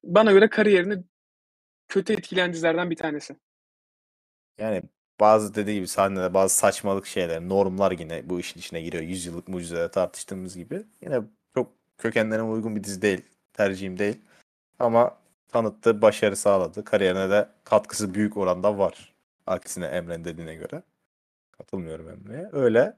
bana 0.03 0.31
göre 0.31 0.49
kariyerini 0.49 1.03
kötü 1.87 2.13
etkileyen 2.13 2.53
dizilerden 2.53 2.89
bir 2.89 2.95
tanesi. 2.95 3.35
yani 4.57 4.83
bazı 5.19 5.55
dediği 5.55 5.75
gibi 5.75 5.87
sahneler 5.87 6.33
bazı 6.33 6.55
saçmalık 6.55 7.05
şeyler 7.07 7.41
normlar 7.41 7.91
yine 7.91 8.29
bu 8.29 8.39
işin 8.39 8.59
içine 8.59 8.81
giriyor. 8.81 9.03
Yüzyıllık 9.03 9.47
mucizeler 9.47 9.91
tartıştığımız 9.91 10.55
gibi. 10.57 10.83
Yine 11.01 11.21
çok 11.53 11.71
kökenlerine 11.97 12.43
uygun 12.45 12.75
bir 12.75 12.83
dizi 12.83 13.01
değil. 13.01 13.21
Tercihim 13.53 13.99
değil. 13.99 14.21
Ama 14.79 15.17
tanıttı, 15.47 16.01
başarı 16.01 16.35
sağladı. 16.35 16.83
Kariyerine 16.83 17.29
de 17.29 17.49
katkısı 17.63 18.13
büyük 18.13 18.37
oranda 18.37 18.77
var. 18.77 19.13
Aksine 19.47 19.85
Emre'nin 19.85 20.25
dediğine 20.25 20.55
göre. 20.55 20.83
Katılmıyorum 21.51 22.09
Emre'ye. 22.09 22.49
Öyle. 22.51 22.93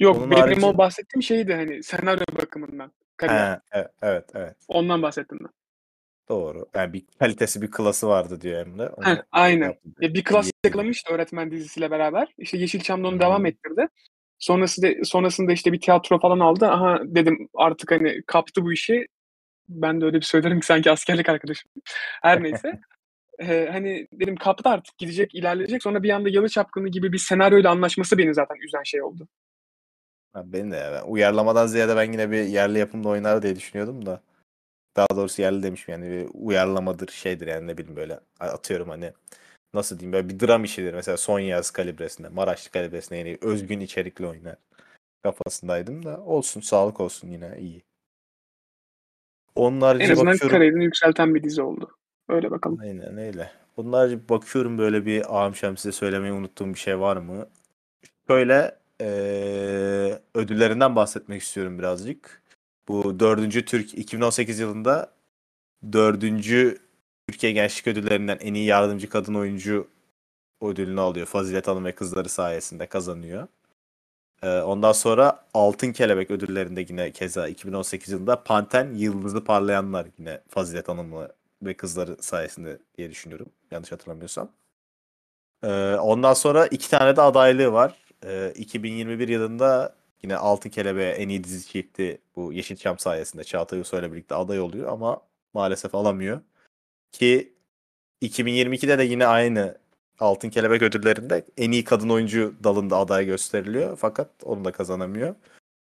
Yok 0.00 0.16
Onun 0.16 0.30
benim 0.30 0.42
harici- 0.42 0.66
o 0.66 0.78
bahsettiğim 0.78 1.22
şeydi 1.22 1.54
hani 1.54 1.82
senaryo 1.82 2.24
bakımından. 2.42 2.92
Kariyer. 3.16 3.52
He, 3.52 3.60
evet, 3.72 3.90
evet, 4.02 4.24
evet. 4.34 4.56
Ondan 4.68 5.02
bahsettim 5.02 5.38
ben. 5.40 5.50
Doğru. 6.28 6.66
Yani 6.74 6.92
bir 6.92 7.02
kalitesi 7.18 7.62
bir 7.62 7.70
klası 7.70 8.08
vardı 8.08 8.40
diyor 8.40 8.66
Emre. 8.66 8.88
Onu 8.88 9.06
Heh, 9.06 9.22
aynen. 9.32 9.74
Ya 10.00 10.14
bir 10.14 10.24
klas 10.24 10.50
yakalamıştı 10.64 11.12
öğretmen 11.12 11.50
dizisiyle 11.50 11.90
beraber. 11.90 12.34
İşte 12.38 12.58
Yeşilçam'da 12.58 13.08
onu 13.08 13.16
Hı. 13.16 13.20
devam 13.20 13.46
ettirdi. 13.46 13.86
Sonrası 14.38 14.82
da, 14.82 15.04
sonrasında 15.04 15.52
işte 15.52 15.72
bir 15.72 15.80
tiyatro 15.80 16.18
falan 16.18 16.40
aldı. 16.40 16.66
Aha 16.66 17.00
dedim 17.04 17.48
artık 17.54 17.90
hani 17.90 18.22
kaptı 18.26 18.62
bu 18.62 18.72
işi. 18.72 19.06
Ben 19.68 20.00
de 20.00 20.04
öyle 20.04 20.16
bir 20.16 20.26
söylerim 20.26 20.60
ki 20.60 20.66
sanki 20.66 20.90
askerlik 20.90 21.28
arkadaşım. 21.28 21.70
Her 22.22 22.42
neyse. 22.42 22.80
Ee, 23.38 23.68
hani 23.72 24.06
dedim 24.12 24.36
kaptı 24.36 24.68
artık 24.68 24.98
gidecek 24.98 25.34
ilerleyecek. 25.34 25.82
Sonra 25.82 26.02
bir 26.02 26.10
anda 26.10 26.28
Yalı 26.28 26.48
Çapkını 26.48 26.88
gibi 26.88 27.12
bir 27.12 27.18
senaryoyla 27.18 27.70
anlaşması 27.70 28.18
beni 28.18 28.34
zaten 28.34 28.56
üzen 28.66 28.82
şey 28.82 29.02
oldu. 29.02 29.28
Ha, 30.32 30.52
de 30.52 30.76
ya. 30.76 30.92
Ben 30.92 31.10
uyarlamadan 31.10 31.66
ziyade 31.66 31.96
ben 31.96 32.12
yine 32.12 32.30
bir 32.30 32.42
yerli 32.42 32.78
yapımda 32.78 33.08
oynar 33.08 33.42
diye 33.42 33.56
düşünüyordum 33.56 34.06
da. 34.06 34.20
Daha 34.96 35.06
doğrusu 35.16 35.42
yerli 35.42 35.62
demişim 35.62 35.92
yani 35.92 36.10
bir 36.10 36.28
uyarlamadır 36.34 37.08
şeydir 37.08 37.46
yani 37.46 37.66
ne 37.66 37.78
bileyim 37.78 37.96
böyle 37.96 38.20
atıyorum 38.40 38.88
hani 38.88 39.12
nasıl 39.74 39.98
diyeyim 39.98 40.12
böyle 40.12 40.28
bir 40.28 40.40
dram 40.40 40.64
işidir. 40.64 40.94
Mesela 40.94 41.16
Son 41.16 41.38
Yaz 41.40 41.70
kalibresinde, 41.70 42.28
Maraşlı 42.28 42.70
kalibresinde 42.70 43.18
yani 43.18 43.38
özgün 43.40 43.80
içerikli 43.80 44.26
oynar 44.26 44.56
kafasındaydım 45.22 46.04
da 46.04 46.20
olsun 46.20 46.60
sağlık 46.60 47.00
olsun 47.00 47.28
yine 47.28 47.58
iyi. 47.58 47.82
Onun 49.54 49.80
En 49.80 50.10
azından 50.10 50.26
bakıyorum. 50.26 50.48
kariyerini 50.48 50.84
yükselten 50.84 51.34
bir 51.34 51.42
dizi 51.42 51.62
oldu. 51.62 51.90
Öyle 52.28 52.50
bakalım. 52.50 52.78
Aynen 52.80 53.18
öyle. 53.18 53.50
Harici 53.76 54.28
bakıyorum 54.28 54.78
böyle 54.78 55.06
bir 55.06 55.36
ağam 55.36 55.54
size 55.54 55.92
söylemeyi 55.92 56.32
unuttuğum 56.32 56.74
bir 56.74 56.78
şey 56.78 57.00
var 57.00 57.16
mı? 57.16 57.46
Şöyle 58.28 58.79
eee, 59.00 60.22
ödüllerinden 60.34 60.96
bahsetmek 60.96 61.42
istiyorum 61.42 61.78
birazcık. 61.78 62.42
Bu 62.88 63.20
dördüncü 63.20 63.64
Türk 63.64 63.94
2018 63.94 64.58
yılında 64.58 65.12
dördüncü 65.92 66.78
Türkiye 67.28 67.52
Gençlik 67.52 67.86
Ödüllerinden 67.86 68.38
en 68.40 68.54
iyi 68.54 68.66
yardımcı 68.66 69.08
kadın 69.08 69.34
oyuncu 69.34 69.88
ödülünü 70.62 71.00
alıyor. 71.00 71.26
Fazilet 71.26 71.68
Hanım 71.68 71.84
ve 71.84 71.94
kızları 71.94 72.28
sayesinde 72.28 72.86
kazanıyor. 72.86 73.48
Ee, 74.42 74.48
ondan 74.60 74.92
sonra 74.92 75.44
Altın 75.54 75.92
Kelebek 75.92 76.30
ödüllerinde 76.30 76.86
yine 76.88 77.12
keza 77.12 77.48
2018 77.48 78.08
yılında 78.12 78.42
Panten 78.44 78.94
Yıldızı 78.94 79.44
Parlayanlar 79.44 80.06
yine 80.18 80.40
Fazilet 80.48 80.88
Hanım'la 80.88 81.32
ve 81.62 81.74
kızları 81.74 82.16
sayesinde 82.22 82.78
diye 82.98 83.10
düşünüyorum. 83.10 83.46
Yanlış 83.70 83.92
hatırlamıyorsam. 83.92 84.48
Ee, 85.62 85.94
ondan 85.94 86.34
sonra 86.34 86.66
iki 86.66 86.90
tane 86.90 87.16
de 87.16 87.22
adaylığı 87.22 87.72
var. 87.72 87.94
Ee, 88.26 88.52
2021 88.56 89.28
yılında 89.28 89.96
yine 90.22 90.36
Altın 90.36 90.70
Kelebeğe 90.70 91.10
en 91.12 91.28
iyi 91.28 91.44
dizi 91.44 91.66
çifti 91.68 92.18
bu 92.36 92.52
Yeşilçam 92.52 92.98
sayesinde 92.98 93.44
Çağatay 93.44 93.78
Ulusoy'la 93.78 94.12
birlikte 94.12 94.34
aday 94.34 94.60
oluyor 94.60 94.92
ama 94.92 95.20
maalesef 95.54 95.94
alamıyor. 95.94 96.40
Ki 97.12 97.52
2022'de 98.22 98.98
de 98.98 99.02
yine 99.04 99.26
aynı 99.26 99.78
Altın 100.20 100.50
Kelebek 100.50 100.82
ödüllerinde 100.82 101.44
en 101.56 101.70
iyi 101.72 101.84
kadın 101.84 102.08
oyuncu 102.08 102.54
dalında 102.64 102.96
aday 102.96 103.26
gösteriliyor. 103.26 103.96
Fakat 103.96 104.30
onu 104.44 104.64
da 104.64 104.72
kazanamıyor. 104.72 105.34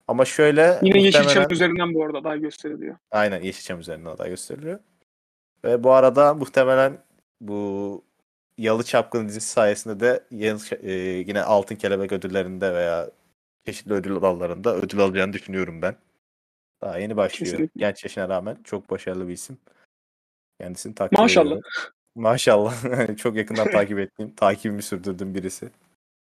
Ama 0.09 0.25
şöyle 0.25 0.79
Yine 0.83 0.99
Yeşilçam 1.03 1.25
muhtemelen- 1.25 1.53
üzerinden 1.53 1.95
bu 1.95 2.05
arada 2.05 2.19
aday 2.19 2.41
gösteriliyor. 2.41 2.97
Aynen 3.11 3.43
Yeşilçam 3.43 3.81
üzerinden 3.81 4.11
aday 4.11 4.29
gösteriliyor. 4.29 4.79
Ve 5.65 5.85
bu 5.85 5.93
arada 5.93 6.35
muhtemelen 6.35 6.99
bu 7.41 8.05
Yalı 8.59 8.85
Çapkını 8.85 9.29
dizisi 9.29 9.49
sayesinde 9.49 10.01
de 10.01 10.25
e, 10.83 10.93
yine 11.27 11.43
Altın 11.43 11.77
Kelebek 11.77 12.13
ödüllerinde 12.13 12.75
veya 12.75 13.11
çeşitli 13.67 13.93
ödül 13.93 14.23
dallarında 14.23 14.77
ödül 14.77 15.01
alacağını 15.01 15.33
düşünüyorum 15.33 15.83
ben. 15.83 15.97
Daha 16.83 16.99
yeni 16.99 17.17
başlıyor. 17.17 17.51
Kesinlikle. 17.51 17.81
Genç 17.81 18.05
yaşına 18.05 18.29
rağmen 18.29 18.59
çok 18.65 18.91
başarılı 18.91 19.29
bir 19.29 19.33
isim. 19.33 19.59
Kendisini 20.61 20.95
takdir 20.95 21.19
Maşallah. 21.19 21.47
ediyorum. 21.47 21.71
Maşallah. 22.15 22.75
çok 23.17 23.37
yakından 23.37 23.71
takip 23.71 23.99
ettiğim, 23.99 24.35
takibimi 24.37 24.83
sürdürdüğüm 24.83 25.35
birisi. 25.35 25.71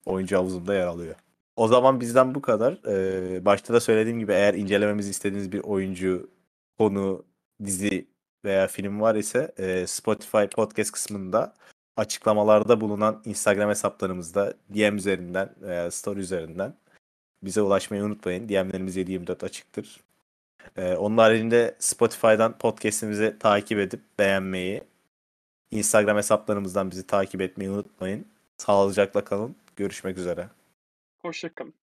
Oyuncu 0.06 0.36
havuzumda 0.36 0.74
yer 0.74 0.86
alıyor. 0.86 1.14
O 1.56 1.68
zaman 1.68 2.00
bizden 2.00 2.34
bu 2.34 2.42
kadar. 2.42 2.78
Ee, 2.88 3.44
başta 3.44 3.74
da 3.74 3.80
söylediğim 3.80 4.18
gibi 4.18 4.32
eğer 4.32 4.54
incelememizi 4.54 5.10
istediğiniz 5.10 5.52
bir 5.52 5.60
oyuncu, 5.60 6.30
konu, 6.78 7.24
dizi 7.64 8.06
veya 8.44 8.66
film 8.66 9.00
var 9.00 9.14
ise 9.14 9.52
e, 9.58 9.86
Spotify 9.86 10.44
podcast 10.44 10.92
kısmında 10.92 11.54
açıklamalarda 11.96 12.80
bulunan 12.80 13.22
Instagram 13.24 13.70
hesaplarımızda 13.70 14.54
DM 14.74 14.96
üzerinden 14.96 15.50
veya 15.60 15.90
story 15.90 16.20
üzerinden 16.20 16.74
bize 17.42 17.62
ulaşmayı 17.62 18.04
unutmayın. 18.04 18.48
DM'lerimiz 18.48 18.96
7/24 18.96 19.44
açıktır. 19.44 20.00
Ee, 20.76 20.94
onun 20.94 21.18
haricinde 21.18 21.76
Spotify'dan 21.78 22.58
podcast'imizi 22.58 23.36
takip 23.40 23.78
edip 23.78 24.00
beğenmeyi, 24.18 24.82
Instagram 25.70 26.16
hesaplarımızdan 26.16 26.90
bizi 26.90 27.06
takip 27.06 27.40
etmeyi 27.40 27.70
unutmayın. 27.70 28.26
Sağlıcakla 28.56 29.24
kalın. 29.24 29.56
Görüşmek 29.76 30.18
üzere. 30.18 30.48
Hoşçakalın. 31.18 31.85